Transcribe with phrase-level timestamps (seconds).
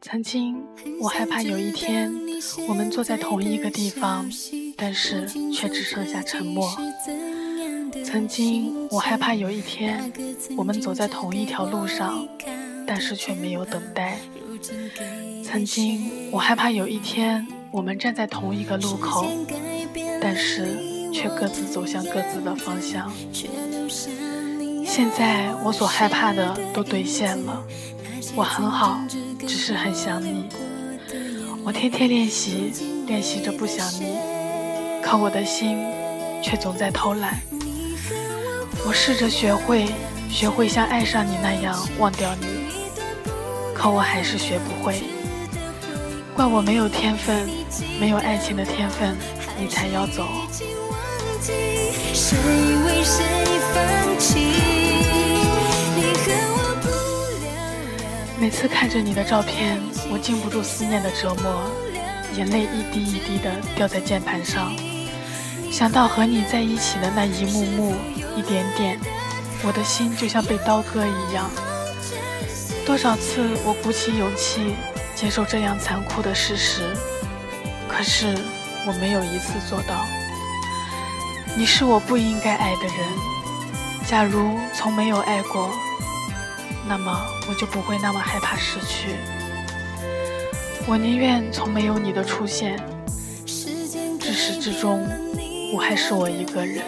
[0.00, 0.64] 曾经，
[1.00, 2.12] 我害怕有一天
[2.66, 4.28] 我们坐在同一个地方，
[4.76, 6.68] 但是却只剩下沉默。
[8.04, 10.12] 曾经，我害怕有一天
[10.56, 12.26] 我们走在同一条路上，
[12.88, 14.16] 但是却没有等待。
[15.44, 19.26] 曾经，我害怕有一天我们站在同一个路口，
[20.22, 23.12] 但是却各自走向各自的方向。
[24.86, 27.62] 现在，我所害怕的都兑现了。
[28.34, 28.98] 我很好，
[29.40, 30.46] 只是很想你。
[31.62, 32.72] 我天天练习，
[33.06, 34.16] 练习着不想你，
[35.02, 35.84] 可我的心
[36.42, 37.38] 却总在偷懒。
[38.86, 39.86] 我试着学会，
[40.30, 42.46] 学会像爱上你那样忘掉你，
[43.78, 45.04] 可我还是学不会。
[46.34, 47.48] 怪我没有天分，
[48.00, 49.16] 没有爱情的天分，
[49.56, 50.26] 你才要走。
[58.40, 61.70] 每次看着你的照片，我禁不住思念的折磨，
[62.36, 64.72] 眼泪一滴一滴的掉在键盘上。
[65.70, 67.94] 想到和你在一起的那一幕幕、
[68.36, 68.98] 一点点，
[69.62, 71.48] 我的心就像被刀割一样。
[72.88, 74.74] 多少次我鼓起勇气
[75.14, 76.80] 接受这样残酷的事实，
[77.86, 78.34] 可是
[78.86, 80.06] 我没有一次做到。
[81.54, 82.96] 你是我不应该爱的人，
[84.08, 85.70] 假如从没有爱过。
[86.88, 87.14] 那么
[87.46, 89.16] 我就不会那么害怕失去。
[90.86, 92.82] 我宁愿从没有你的出现，
[94.18, 95.06] 至始至终，
[95.74, 96.82] 我还是我一个人。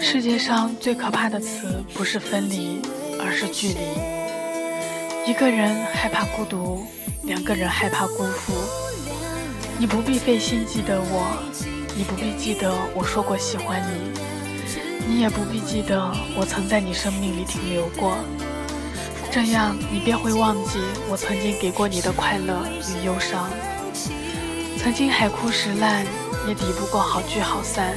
[0.00, 2.80] 世界上最可怕的词不是分离，
[3.20, 5.30] 而是距离。
[5.30, 6.86] 一个人害怕孤独，
[7.24, 8.54] 两个人害怕辜负。
[9.78, 11.36] 你不必费心记得我。
[11.94, 14.10] 你不必记得我说过喜欢你，
[15.06, 18.16] 你也不必记得我曾在你生命里停留过，
[19.30, 20.78] 这样你便会忘记
[21.10, 23.50] 我曾经给过你的快乐与忧伤。
[24.82, 26.04] 曾经海枯石烂，
[26.48, 27.94] 也抵不过好聚好散。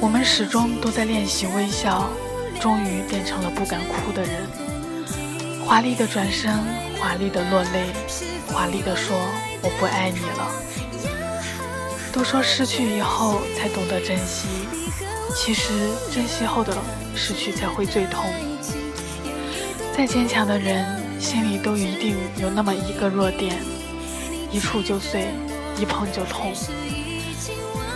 [0.00, 2.08] 我们始终都在练习微笑，
[2.58, 4.48] 终于变成了不敢哭的人。
[5.66, 6.50] 华丽的转身，
[6.98, 7.92] 华丽的落泪，
[8.50, 9.14] 华丽的说
[9.60, 10.50] 我不爱你了。
[12.14, 14.48] 都说失去以后才懂得珍惜，
[15.36, 15.70] 其实
[16.10, 16.74] 珍惜后的
[17.14, 18.24] 失去才会最痛。
[19.94, 20.86] 再坚强的人，
[21.20, 23.54] 心里都一定有那么一个弱点，
[24.50, 25.28] 一触就碎，
[25.78, 26.52] 一碰就痛。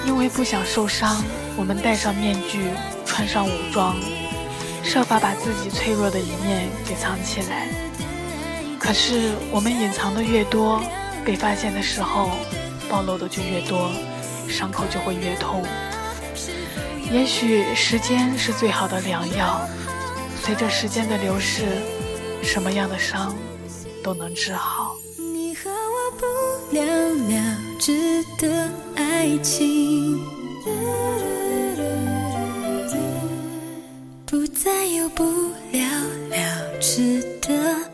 [0.07, 1.23] 因为不想受伤，
[1.57, 2.71] 我们戴上面具，
[3.05, 3.97] 穿上武装，
[4.83, 7.69] 设法把自己脆弱的一面给藏起来。
[8.79, 10.83] 可是我们隐藏的越多，
[11.25, 12.31] 被发现的时候，
[12.89, 13.91] 暴露的就越多。
[14.49, 15.65] 伤口就会越痛。
[17.11, 19.61] 也许时间是最好的良药，
[20.43, 21.63] 随着时间的流逝，
[22.43, 23.35] 什么样的伤
[24.03, 24.97] 都能治好。
[25.17, 26.27] 你和我不
[26.75, 27.52] 了了
[27.85, 30.21] 值得爱情，
[34.25, 35.25] 不再有不
[35.73, 35.81] 了
[36.31, 37.92] 了之的。